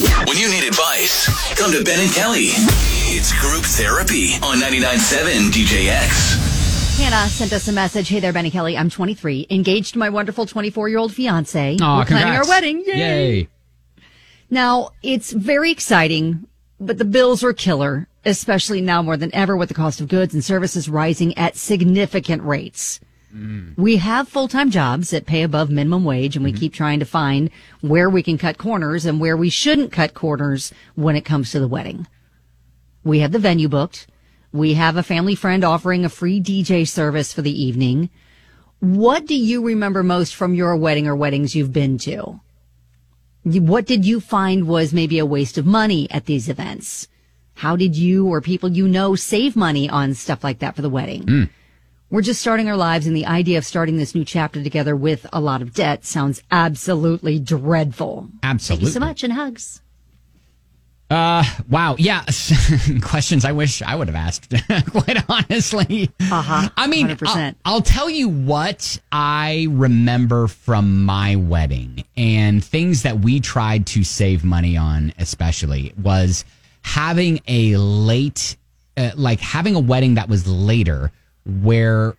[0.00, 1.26] When you need advice,
[1.56, 2.48] come to Ben and Kelly.
[3.12, 6.96] It's group therapy on 99.7 DJX.
[6.98, 8.08] Hannah sent us a message.
[8.08, 8.78] Hey there, Ben and Kelly.
[8.78, 11.76] I'm 23, engaged to my wonderful 24 year old fiance.
[11.80, 12.48] Aw, We're planning our congrats.
[12.48, 12.84] wedding.
[12.86, 12.96] Yay.
[12.98, 13.48] Yay.
[14.48, 16.46] Now, it's very exciting,
[16.80, 20.32] but the bills are killer, especially now more than ever with the cost of goods
[20.32, 23.00] and services rising at significant rates.
[23.34, 23.76] Mm.
[23.78, 26.60] We have full-time jobs that pay above minimum wage and we mm-hmm.
[26.60, 27.50] keep trying to find
[27.80, 31.60] where we can cut corners and where we shouldn't cut corners when it comes to
[31.60, 32.06] the wedding.
[33.04, 34.06] We have the venue booked.
[34.52, 38.10] We have a family friend offering a free DJ service for the evening.
[38.80, 42.40] What do you remember most from your wedding or weddings you've been to?
[43.44, 47.08] What did you find was maybe a waste of money at these events?
[47.54, 50.90] How did you or people you know save money on stuff like that for the
[50.90, 51.24] wedding?
[51.24, 51.50] Mm.
[52.10, 55.26] We're just starting our lives and the idea of starting this new chapter together with
[55.32, 58.28] a lot of debt sounds absolutely dreadful.
[58.42, 58.86] Absolutely.
[58.86, 59.80] Thank you so much and hugs.
[61.08, 61.94] Uh, wow.
[61.98, 62.24] Yeah.
[63.02, 64.52] Questions I wish I would have asked,
[64.90, 66.10] quite honestly.
[66.20, 66.68] Uh-huh.
[66.76, 67.54] I mean, 100%.
[67.64, 73.86] I'll, I'll tell you what I remember from my wedding and things that we tried
[73.88, 76.44] to save money on, especially, was
[76.82, 78.56] having a late,
[78.96, 81.12] uh, like having a wedding that was later
[81.62, 82.16] where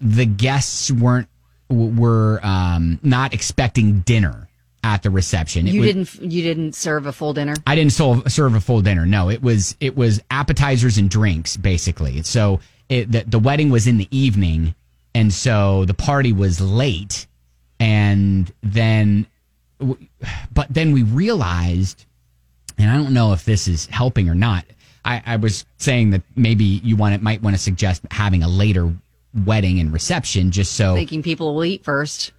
[0.00, 1.28] the guests weren't,
[1.68, 4.48] were um, not expecting dinner
[4.84, 5.66] at the reception.
[5.66, 7.54] It You was- didn't you didn't serve a full dinner?
[7.66, 9.04] I didn't serve, serve a full dinner.
[9.06, 12.22] No, it was it was appetizers and drinks basically.
[12.22, 14.74] So it, the, the wedding was in the evening,
[15.14, 17.26] and so the party was late,
[17.80, 19.26] and then,
[20.52, 22.06] but then we realized,
[22.78, 24.64] and I don't know if this is helping or not.
[25.08, 28.48] I, I was saying that maybe you want it might want to suggest having a
[28.48, 28.92] later
[29.44, 32.32] wedding and reception just so Thinking people will eat first.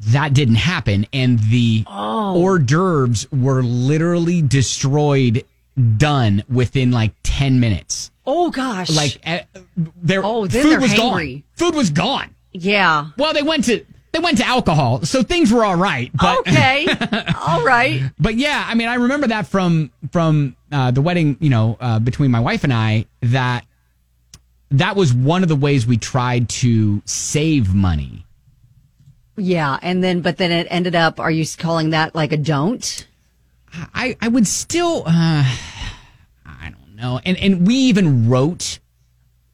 [0.00, 5.44] that didn't happen and the hors d'oeuvres were literally destroyed
[5.96, 8.90] done within like 10 minutes Oh gosh.
[8.90, 9.40] like uh,
[10.02, 11.32] their Oh, food they're was hangry.
[11.34, 13.08] gone food was gone yeah.
[13.18, 16.86] well they went to they went to alcohol so things were all right but Okay.
[17.46, 18.00] All right.
[18.18, 21.98] but yeah i mean i remember that from from uh, the wedding you know uh,
[21.98, 23.66] between my wife and i that
[24.70, 28.24] that was one of the ways we tried to save money
[29.36, 33.06] Yeah, and then but then it ended up are you calling that like a don't?
[33.92, 35.44] I, I would still uh,
[36.46, 37.20] I don't know.
[37.24, 38.78] And and we even wrote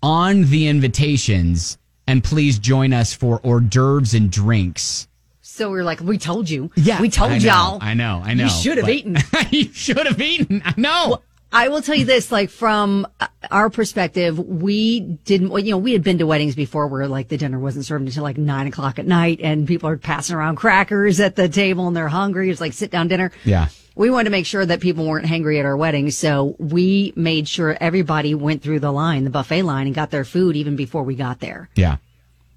[0.02, 1.78] on the invitations
[2.10, 5.06] and please join us for hors d'oeuvres and drinks.
[5.42, 6.70] So we were like, we told you.
[6.74, 7.00] Yeah.
[7.00, 7.78] We told I know, y'all.
[7.80, 8.44] I know, I know.
[8.44, 9.16] You should have eaten.
[9.50, 10.60] you should have eaten.
[10.64, 11.22] I know.
[11.52, 15.92] I will tell you this, like from uh, our perspective, we didn't, you know, we
[15.92, 18.98] had been to weddings before where like the dinner wasn't served until like nine o'clock
[18.98, 22.50] at night and people are passing around crackers at the table and they're hungry.
[22.50, 23.30] It's like sit down dinner.
[23.44, 23.68] Yeah.
[24.00, 26.10] We wanted to make sure that people weren't hangry at our wedding.
[26.10, 30.24] So we made sure everybody went through the line, the buffet line and got their
[30.24, 31.68] food even before we got there.
[31.74, 31.98] Yeah.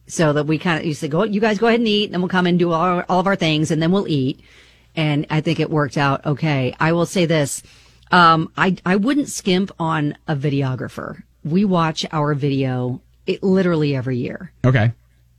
[0.08, 2.14] so that we kind of used to go, you guys go ahead and eat, and
[2.14, 4.40] then we'll come and do all, all of our things, and then we'll eat.
[4.96, 6.76] And I think it worked out okay.
[6.80, 7.64] I will say this.
[8.12, 11.24] Um, I, I wouldn't skimp on a videographer.
[11.44, 14.52] We watch our video it, literally every year.
[14.64, 14.92] Okay.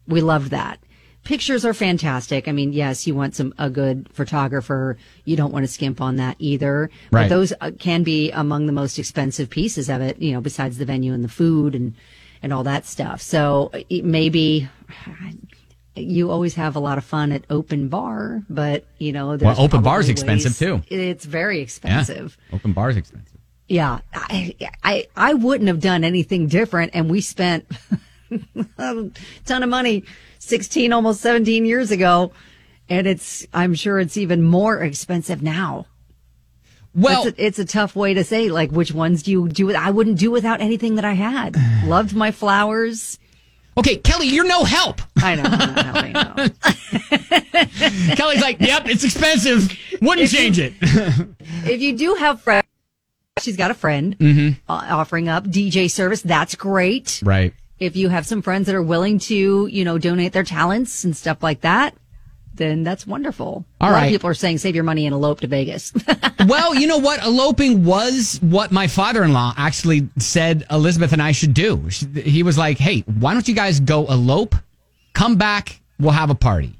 [0.09, 0.81] We love that.
[1.24, 2.46] Pictures are fantastic.
[2.48, 4.96] I mean, yes, you want some a good photographer.
[5.24, 6.90] You don't want to skimp on that either.
[7.10, 7.22] Right.
[7.24, 10.20] But those uh, can be among the most expensive pieces of it.
[10.20, 11.94] You know, besides the venue and the food and
[12.42, 13.22] and all that stuff.
[13.22, 14.68] So maybe
[15.96, 19.82] you always have a lot of fun at open bar, but you know, Well, open
[19.82, 20.82] bar is expensive, too.
[20.88, 21.62] It's very Yeah.
[21.62, 22.36] expensive.
[22.52, 23.38] Open is expensive.
[23.66, 27.64] Yeah, I, I I wouldn't have done anything different, and we spent
[29.44, 30.04] ton of money,
[30.38, 32.32] sixteen, almost seventeen years ago,
[32.88, 35.86] and it's I'm sure it's even more expensive now.
[36.94, 39.74] Well, it's a, it's a tough way to say like which ones do you do?
[39.74, 41.56] I wouldn't do without anything that I had.
[41.86, 43.18] Loved my flowers.
[43.76, 45.00] okay, Kelly, you're no help.
[45.16, 45.42] I know.
[45.42, 46.48] Helping, no.
[48.14, 49.76] Kelly's like, yep, it's expensive.
[50.00, 50.74] Wouldn't change it.
[50.80, 52.65] if you do have friends,
[53.41, 54.16] she's got a friend
[54.68, 56.22] uh, offering up DJ service.
[56.22, 57.20] That's great.
[57.24, 57.53] right.
[57.78, 61.16] If you have some friends that are willing to, you know, donate their talents and
[61.16, 61.94] stuff like that,
[62.54, 63.65] then that's wonderful.
[63.80, 64.06] All a lot right.
[64.06, 65.92] of people are saying save your money and elope to Vegas.
[66.47, 67.22] well, you know what?
[67.22, 71.88] Eloping was what my father-in-law actually said Elizabeth and I should do.
[72.15, 74.54] He was like, "Hey, why don't you guys go elope?
[75.12, 76.78] Come back, we'll have a party."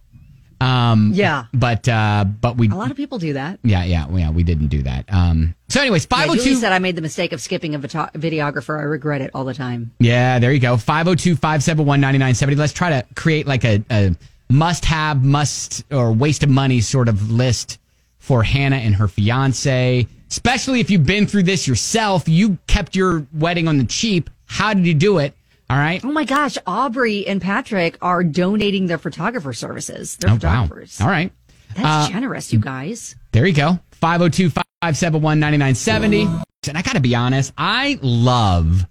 [0.64, 1.44] Um, Yeah.
[1.52, 3.58] but uh, but we, a lot of people do that.
[3.62, 5.05] yeah, yeah, yeah, we didn't do that.
[5.12, 6.61] Um, so, anyways, Yeah, five hundred Julie two.
[6.61, 8.78] said I made the mistake of skipping a videographer.
[8.78, 9.93] I regret it all the time.
[9.99, 10.76] Yeah, there you go.
[10.76, 12.56] 502 571 9970.
[12.56, 14.14] Let's try to create like a, a
[14.50, 17.78] must have, must or waste of money sort of list
[18.19, 22.28] for Hannah and her fiance, especially if you've been through this yourself.
[22.28, 24.31] You kept your wedding on the cheap.
[24.46, 25.34] How did you do it?
[25.75, 26.00] All right.
[26.05, 30.17] Oh my gosh, Aubrey and Patrick are donating their photographer services.
[30.19, 30.38] They're Oh, wow.
[30.38, 31.00] photographers.
[31.00, 31.32] All right.
[31.75, 33.17] That's uh, generous, you guys.
[33.32, 33.81] There you go.
[33.91, 36.29] 502 571 9970.
[36.69, 38.87] And I got to be honest, I love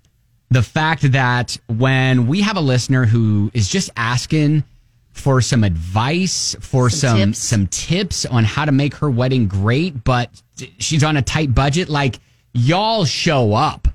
[0.50, 4.65] the fact that when we have a listener who is just asking
[5.13, 7.38] for some advice, for Some some tips.
[7.39, 10.30] some tips on how to make her wedding great, but
[10.80, 12.19] she's on a tight budget, like
[12.53, 13.88] y'all show up.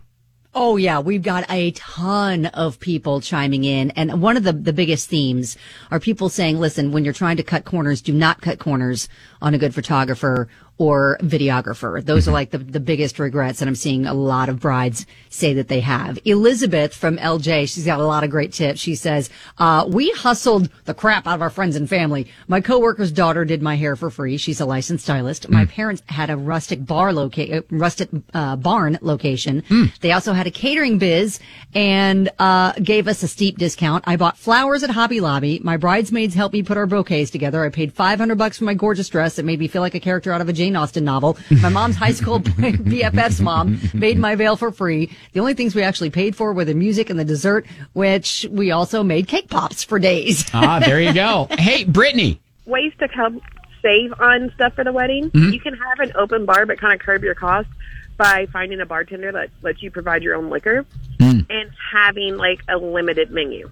[0.60, 3.92] Oh yeah, we've got a ton of people chiming in.
[3.92, 5.56] And one of the, the biggest themes
[5.92, 9.08] are people saying, listen, when you're trying to cut corners, do not cut corners
[9.40, 12.02] on a good photographer or videographer.
[12.04, 15.52] Those are like the, the biggest regrets that I'm seeing a lot of brides say
[15.54, 16.18] that they have.
[16.24, 18.80] Elizabeth from LJ, she's got a lot of great tips.
[18.80, 19.28] She says,
[19.58, 22.28] uh, we hustled the crap out of our friends and family.
[22.46, 24.36] My coworker's daughter did my hair for free.
[24.36, 25.48] She's a licensed stylist.
[25.48, 29.64] My parents had a rustic bar loca- uh, rustic, uh, barn location.
[30.00, 31.40] They also had a catering biz
[31.74, 34.04] and, uh, gave us a steep discount.
[34.06, 35.60] I bought flowers at Hobby Lobby.
[35.62, 37.64] My bridesmaids helped me put our bouquets together.
[37.64, 40.32] I paid 500 bucks for my gorgeous dress that made me feel like a character
[40.32, 41.38] out of a Jane Austen novel.
[41.62, 45.10] My mom's high school BFF's mom made my veil for free.
[45.32, 48.70] The only things we actually paid for were the music and the dessert, which we
[48.70, 50.44] also made cake pops for days.
[50.52, 51.46] Ah, there you go.
[51.58, 52.38] hey, Brittany.
[52.66, 53.42] ways to help
[53.80, 55.30] save on stuff for the wedding.
[55.32, 57.72] You can have an open bar, but kind of curb your costs
[58.18, 60.84] by finding a bartender that lets you provide your own liquor
[61.18, 61.46] and
[61.94, 63.70] having like a limited menu.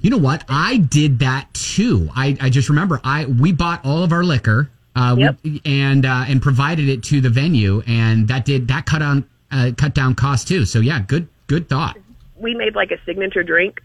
[0.00, 0.44] You know what?
[0.48, 2.08] I did that too.
[2.16, 5.38] I, I just remember I we bought all of our liquor uh, we- Yep.
[5.64, 9.70] and uh, and provided it to the venue, and that did that cut on uh,
[9.76, 10.64] cut down costs too.
[10.64, 11.96] So yeah, good good thought.
[12.36, 13.80] We made like a signature drink.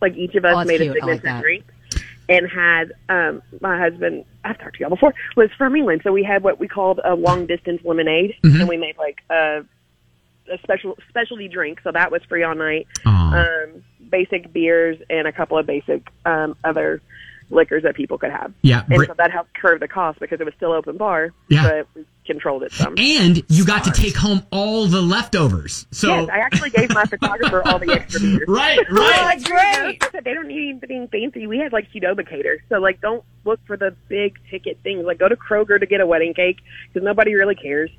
[0.00, 0.96] Like each of us Oh, made cute.
[0.96, 1.42] a I like signature that.
[1.42, 1.64] drink
[2.28, 6.00] and had um my husband I've talked to y'all before was from England.
[6.04, 9.64] So we had what we called a long distance lemonade and we made like a
[10.50, 12.86] a special specialty drink, so that was free all night.
[13.04, 17.00] Um basic beers and a couple of basic um other
[17.52, 18.52] liquors that people could have.
[18.62, 21.30] Yeah, And Brit- so that helped curb the cost because it was still open bar,
[21.48, 21.68] Yeah.
[21.68, 22.94] but we controlled it some.
[22.96, 25.86] and you got to take home all the leftovers.
[25.90, 28.44] So yes, I actually gave my photographer all the extra beers.
[28.48, 29.38] right, Oh, right.
[29.38, 30.24] that's great.
[30.24, 31.46] They don't need anything fancy.
[31.46, 35.04] We had like Qdoba cater, so like don't look for the big ticket things.
[35.04, 36.58] Like go to Kroger to get a wedding cake
[36.92, 37.90] because nobody really cares.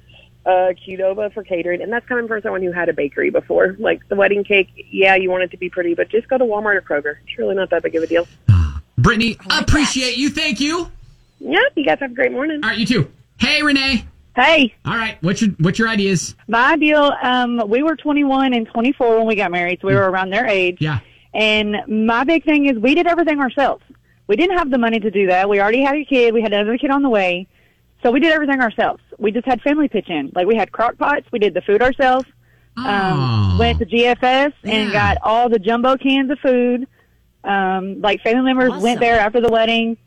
[0.45, 3.77] Uh, Qdoba for catering, and that's coming from someone who had a bakery before.
[3.79, 6.44] Like the wedding cake, yeah, you want it to be pretty, but just go to
[6.44, 7.15] Walmart or Kroger.
[7.25, 8.27] It's really not that big of a deal.
[9.03, 10.29] Brittany, I appreciate you.
[10.29, 10.89] Thank you.
[11.39, 12.61] Yeah, you guys have a great morning.
[12.63, 13.11] All right, you too.
[13.38, 14.05] Hey, Renee.
[14.35, 16.33] Hey, All right, what's your what's your ideas?
[16.47, 17.11] my deal.
[17.21, 20.47] Um, we were 21 and 24 when we got married, so we were around their
[20.47, 20.77] age.
[20.79, 21.00] Yeah.
[21.35, 21.75] And
[22.07, 23.83] my big thing is we did everything ourselves.
[24.25, 25.50] We didn't have the money to do that.
[25.50, 26.33] We already had a kid.
[26.33, 27.47] We had another kid on the way,
[28.01, 29.03] so we did everything ourselves.
[29.19, 30.31] We just had family pitch in.
[30.33, 31.27] Like we had crock pots.
[31.31, 32.25] We did the food ourselves.
[32.75, 32.89] Oh.
[32.89, 34.94] Um, went to GFS and Yeah.
[34.94, 36.88] got all the jumbo cans of food.
[37.44, 38.84] Um, like family members Awesome.
[38.84, 39.98] went there after the wedding,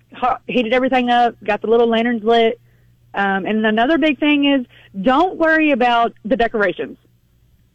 [0.47, 2.59] heated everything up, got the little lanterns lit.
[3.15, 4.67] Um, and another big thing is
[5.03, 6.99] don't worry about the decorations.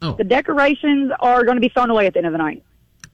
[0.00, 0.14] Oh.
[0.14, 2.64] The decorations are going to be thrown away at the end of the night,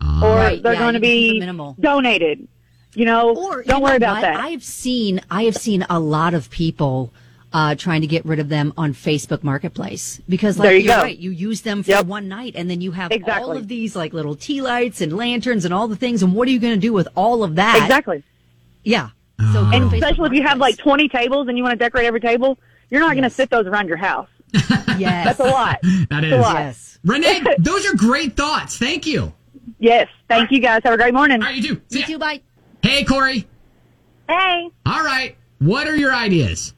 [0.00, 1.77] or Right, they're yeah, going to you can keep be minimal.
[1.79, 2.49] donated.
[2.94, 4.21] You know, Or don't you worry know about what?
[4.23, 4.37] that.
[4.37, 7.12] I've seen I have seen a lot of people
[7.53, 10.97] uh, trying to get rid of them on Facebook Marketplace because, like There you you're
[10.97, 11.03] go.
[11.03, 12.06] right, you use them for Yep.
[12.06, 15.65] one night and then you have all of these like little tea lights and lanterns
[15.65, 16.22] and all the things.
[16.22, 17.77] And what are you going to do with all of that?
[17.82, 18.22] exactly.
[18.84, 19.11] Yeah.
[19.53, 22.05] So And Facebook especially if you have like 20 tables and you want to decorate
[22.06, 22.58] every table,
[22.91, 24.29] you're not going to sit those around your house.
[24.53, 24.69] yes,
[24.99, 25.79] That's a lot.
[26.11, 26.32] That is.
[26.32, 26.55] a lot.
[26.56, 26.99] Yes.
[27.05, 28.77] Renee, those are great thoughts.
[28.79, 29.32] Thank you.
[29.79, 30.08] Yes.
[30.29, 30.81] Thank you guys.
[30.84, 31.41] Have a great morning.
[31.41, 31.81] right, you too.
[31.89, 32.06] See You ya.
[32.06, 32.41] too, bye.
[32.82, 33.46] Hey, Corey.
[34.29, 35.37] Hey, All right.
[35.58, 36.75] What are your ideas?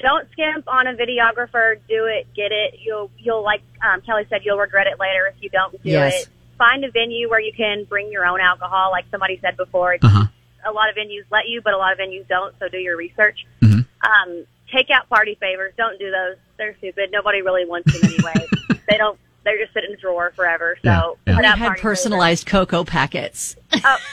[0.00, 1.76] Don't skimp on a videographer.
[1.88, 2.74] Do it, get it.
[2.82, 6.22] You'll you'll like um, Kelly said, you'll regret it later if you don't do Yes.
[6.22, 6.28] it.
[6.58, 9.96] Find a venue where you can bring your own alcohol, like somebody said before.
[10.02, 10.26] Uh huh.
[10.66, 12.54] A lot of venues let you, but a lot of venues don't.
[12.58, 13.46] So do your research.
[13.62, 13.86] Mhm.
[14.04, 15.72] Um, take out party favors.
[15.78, 16.36] Don't do those.
[16.58, 17.10] They're stupid.
[17.12, 18.46] Nobody really wants them anyway.
[18.90, 19.18] they don't.
[19.42, 20.76] They're just sitting in a drawer forever.
[20.84, 21.36] So Yeah, yeah.
[21.36, 23.56] put I out had party personalized cocoa packets.
[23.82, 23.96] Oh.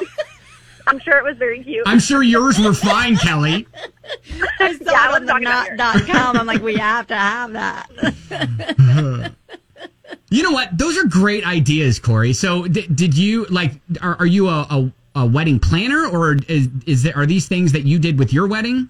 [0.90, 1.84] I'm sure it was very cute.
[1.86, 3.66] I'm sure yours were fine, Kelly.
[4.58, 6.36] I saw yeah, it I on the Knot dot com.
[6.36, 9.32] I'm like, we have to have that.
[10.30, 10.76] You know what?
[10.76, 12.32] Those are great ideas, Corey.
[12.32, 13.72] So, d- did you like?
[14.00, 17.72] Are, are you a, a, a wedding planner, or is, is there are these things
[17.72, 18.88] that you did with your wedding?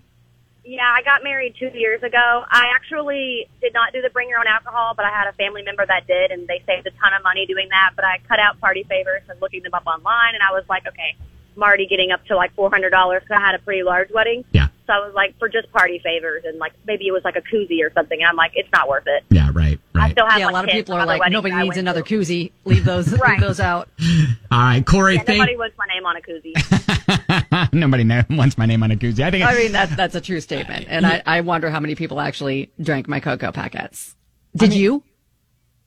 [0.65, 2.45] Yeah, I got married two years ago.
[2.49, 5.63] I actually did not do the bring your own alcohol, but I had a family
[5.63, 7.93] member that did, and they saved a ton of money doing that.
[7.97, 10.87] But I cut out party favors and looking them up online, and I was like,
[10.87, 11.17] okay,
[11.57, 14.45] I'm getting up to like four hundred dollars because I had a pretty large wedding.
[14.53, 14.69] Yeah.
[14.87, 17.41] So I was like, for just party favors and like maybe it was like a
[17.43, 18.19] koozie or something.
[18.19, 19.23] And I'm like, it's not worth it.
[19.31, 20.13] Yeah, right, I right.
[20.13, 22.19] still have Yeah, a lot of people are like, nobody needs another to.
[22.19, 22.51] koozie.
[22.65, 23.33] Leave those, Right.
[23.33, 23.89] leave those out.
[24.51, 25.59] All right, Corey, Yeah, nobody thank.
[25.59, 27.73] wants my name on a koozie.
[27.73, 29.21] Nobody kno- wants my name on a koozie.
[29.25, 29.45] I think.
[29.45, 32.71] I mean, that's that's a true statement, and I, I wonder how many people actually
[32.81, 34.15] drank my cocoa packets.
[34.57, 35.03] Did you?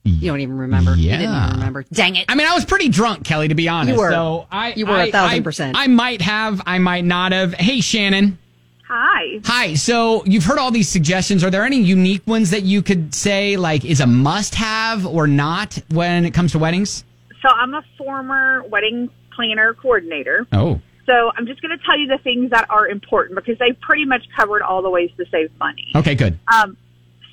[0.04, 0.94] You don't even remember.
[0.94, 1.46] You didn't Yeah.
[1.46, 1.84] even remember.
[1.92, 2.26] Dang it!
[2.28, 3.94] I mean, I was pretty drunk, Kelly, to be honest.
[3.96, 4.10] You were.
[4.10, 5.76] So I, You were a I- thousand I- percent.
[5.78, 6.60] I might have.
[6.66, 7.54] I might not have.
[7.54, 8.38] Hey, Shannon.
[8.86, 9.40] Hi.
[9.46, 9.74] Hi.
[9.74, 11.42] So you've heard all these suggestions.
[11.42, 15.78] Are there any unique ones that you could say like is a must-have or not
[15.90, 17.02] when it comes to weddings?
[17.40, 20.46] So I'm a former wedding planner coordinator.
[20.52, 23.72] Oh, So I'm just going to tell you the things that are important because they
[23.72, 25.90] pretty much covered all the ways to save money.
[25.96, 26.38] okay, good.
[26.52, 26.76] Um,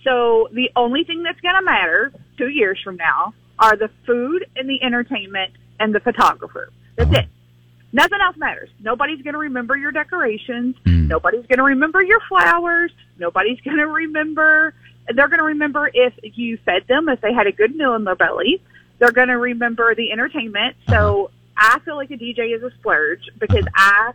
[0.04, 4.48] so the only thing that's going to matter two years from now are the food
[4.56, 6.70] and the entertainment and the photographer.
[6.96, 7.28] That's it.
[7.94, 8.70] Nothing else matters.
[8.80, 10.76] Nobody's going to remember your decorations.
[10.86, 11.08] Hmm.
[11.08, 12.92] Nobody's going to remember your flowers.
[13.20, 14.74] Nobody's going to remember.
[15.14, 18.04] They're going to remember if you fed them, if they had a good meal in
[18.06, 18.62] their belly.
[19.00, 20.78] They're going to remember the entertainment.
[20.90, 21.78] So uh-huh.
[21.78, 24.12] I feel like a DJ is a splurge because uh-huh.
[24.12, 24.14] I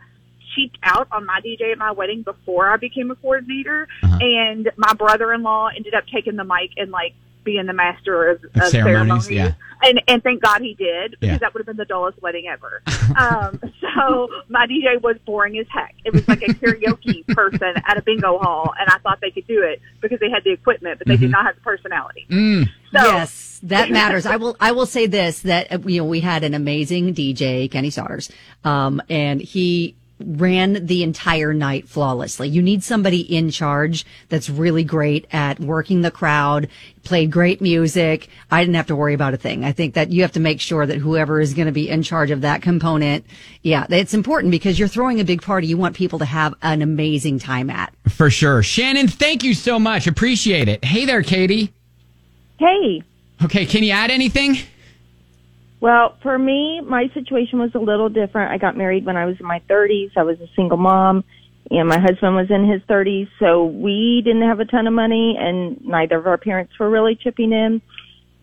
[0.55, 4.17] cheaped out on my DJ at my wedding before I became a coordinator, uh-huh.
[4.21, 7.13] and my brother-in-law ended up taking the mic and like
[7.47, 9.29] being the master of, of ceremonies, ceremonies.
[9.31, 9.53] yeah.
[9.81, 11.37] And and thank God he did because Yeah.
[11.37, 12.81] that would have been the dullest wedding ever.
[13.17, 13.59] um,
[13.95, 15.95] so my DJ was boring as heck.
[16.03, 19.47] It was like a karaoke person at a bingo hall, and I thought they could
[19.47, 21.21] do it because they had the equipment, but they Mm-hmm.
[21.23, 22.25] did not have the personality.
[22.29, 22.65] Mm.
[22.91, 24.25] So yes, that matters.
[24.25, 24.55] I will.
[24.59, 28.29] I will say this: that uh, you know we had an amazing DJ, Kenny Sodders,
[28.65, 32.49] um, and he ran the entire night flawlessly.
[32.49, 36.69] You need somebody in charge that's really great at working the crowd.
[37.03, 38.27] Played great music.
[38.51, 39.63] I didn't have to worry about a thing.
[39.63, 42.03] I think that you have to make sure that whoever is going to be in
[42.03, 43.25] charge of that component,
[43.61, 45.67] yeah, it's important because you're throwing a big party.
[45.67, 47.93] You want people to have an amazing time at.
[48.09, 48.63] For sure.
[48.63, 50.07] Shannon, thank you so much.
[50.07, 50.83] Appreciate it.
[50.83, 51.73] Hey there, Katie.
[52.59, 53.03] Hey,
[53.43, 54.57] Okay, can you add anything?
[55.79, 58.51] Well, for me, my situation was a little different.
[58.51, 60.11] I got married when I was in my 30s.
[60.17, 61.23] I was a single mom,
[61.69, 63.27] and my husband was in his 30s.
[63.39, 67.15] So we didn't have a ton of money, and neither of our parents were really
[67.15, 67.81] chipping in.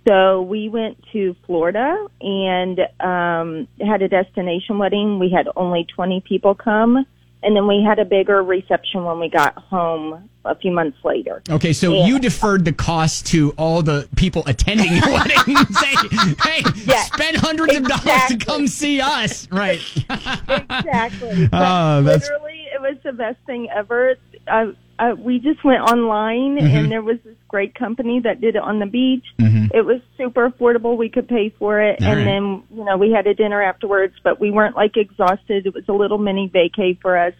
[0.06, 5.18] So we went to Florida and um, had a destination wedding.
[5.18, 7.04] We had only 20 people come,
[7.42, 11.42] and then we had a bigger reception when we got home a few months later.
[11.50, 12.06] Okay, so Yeah.
[12.06, 15.56] you deferred the cost to all the people attending your wedding.
[15.72, 15.94] Say,
[16.42, 19.48] hey, Yes, spend hundreds of dollars to come see us.
[19.50, 19.80] Right.
[20.48, 21.48] exactly.
[21.52, 24.16] Oh, that's- literally, it was the best thing ever.
[24.46, 24.66] Uh,
[24.98, 26.76] uh, we just went online, Mm-hmm.
[26.76, 29.24] and there was this great company that did it on the beach.
[29.38, 30.96] It was super affordable.
[30.96, 32.24] We could pay for it, All and right.
[32.24, 34.14] then you know we had a dinner afterwards.
[34.22, 35.66] But we weren't like exhausted.
[35.66, 37.32] It was a little mini vacay for us.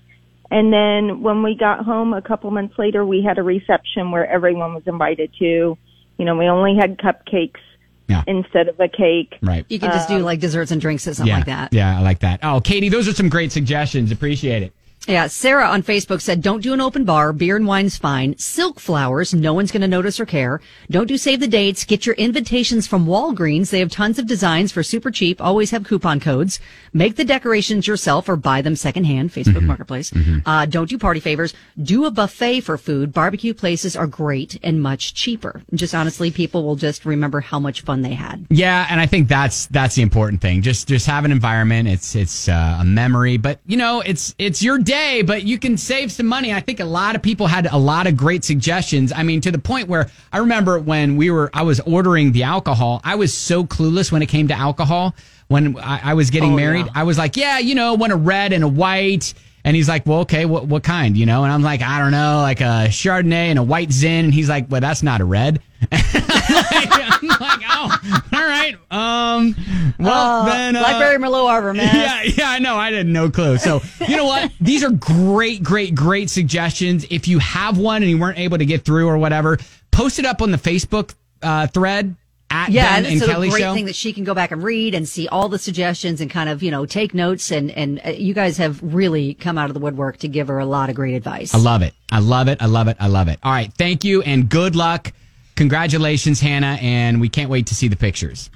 [0.55, 4.25] And then when we got home a couple months later, we had a reception where
[4.25, 5.77] everyone was invited to.
[6.17, 7.59] You know, we only had cupcakes
[8.07, 8.23] Yeah.
[8.29, 9.37] instead of a cake.
[9.43, 9.67] Right.
[9.69, 11.39] You can just do um, like desserts and drinks or something yeah.
[11.39, 11.73] like that.
[11.73, 12.39] Yeah, I like that.
[12.45, 14.13] Oh, Katie, those are some great suggestions.
[14.13, 14.73] Appreciate it.
[15.07, 17.33] Yeah, Sarah on Facebook said, don't do an open bar.
[17.33, 18.39] Beer and wine's fine.
[18.39, 19.35] Silk flowers.
[19.35, 20.63] No one's going to notice or care.
[20.91, 21.85] Don't do save the dates.
[21.85, 23.71] Get your invitations from Walgreens.
[23.71, 25.43] They have tons of designs for super cheap.
[25.43, 26.59] Always have coupon codes.
[26.95, 29.31] Make the decorations yourself or buy them secondhand.
[29.31, 30.11] Facebook Marketplace.
[30.47, 31.53] Uh, don't do party favors.
[31.83, 33.13] Do a buffet for food.
[33.13, 35.63] Barbecue places are great and much cheaper.
[35.75, 38.47] Just honestly, people will just remember how much fun they had.
[38.49, 40.63] Yeah, and I think that's that's the important thing.
[40.63, 41.89] Just just have an environment.
[41.89, 44.94] It's it's uh, a memory, but you know, it's it's your day,
[45.25, 46.53] but you can save some money.
[46.53, 49.13] I think a lot of people had a lot of great suggestions.
[49.13, 52.45] I mean, to the point where I remember when we were I was ordering the
[52.45, 55.15] alcohol, I was so clueless when it came to alcohol.
[55.49, 56.93] When I, I was getting Oh, married, yeah.
[56.95, 59.35] I was like, yeah, you know, want a red and a white.
[59.65, 61.43] And he's like, well, okay, what, what kind, you know?
[61.43, 64.27] And I'm like, I don't know, like a Chardonnay and a white Zin.
[64.27, 65.61] And he's like, well, that's not a red.
[65.91, 67.99] I'm like, oh,
[68.33, 68.77] all right.
[68.91, 69.57] Um,
[69.99, 71.95] well, then, uh, Blackberry Merlot Arbor, man.
[71.95, 72.77] yeah, yeah, I know.
[72.77, 73.57] I had no clue.
[73.57, 74.53] So, you know what?
[74.61, 77.07] These are great, great, great suggestions.
[77.11, 79.59] If you have one and you weren't able to get through or whatever,
[79.91, 82.17] post it up on the Facebook uh, thread
[82.51, 83.75] at Yeah, Ben and so Kelly the great Show.
[83.75, 86.49] thing that she can go back and read and see all the suggestions and kind
[86.49, 89.75] of you know take notes and and uh, you guys have really come out of
[89.75, 91.55] the woodwork to give her a lot of great advice.
[91.55, 91.95] I love it.
[92.13, 92.59] I love it.
[92.61, 92.97] I love it.
[93.01, 93.39] I love it.
[93.43, 93.73] All right.
[93.73, 95.13] Thank you and good luck.
[95.57, 96.79] Congratulations, Hannah.
[96.81, 98.51] And we can't wait to see the pictures.